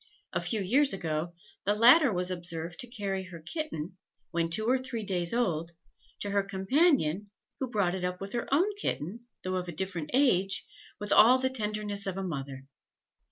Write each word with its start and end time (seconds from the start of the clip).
A 0.33 0.41
few 0.41 0.61
years 0.61 0.93
ago, 0.93 1.35
the 1.63 1.75
latter 1.75 2.11
was 2.11 2.31
observed 2.31 2.79
to 2.79 2.87
carry 2.87 3.25
her 3.25 3.39
kitten, 3.39 3.97
when 4.31 4.49
two 4.49 4.65
or 4.67 4.79
three 4.79 5.03
days 5.03 5.31
old, 5.31 5.73
to 6.21 6.31
her 6.31 6.41
companion, 6.41 7.29
who 7.59 7.69
brought 7.69 7.93
it 7.93 8.03
up 8.03 8.19
with 8.19 8.33
her 8.33 8.51
own 8.51 8.73
kitten, 8.77 9.27
though 9.43 9.57
of 9.57 9.67
a 9.67 9.71
different 9.75 10.09
age, 10.11 10.65
with 10.99 11.13
all 11.13 11.37
the 11.37 11.51
tenderness 11.51 12.07
of 12.07 12.17
a 12.17 12.23
mother. 12.23 12.65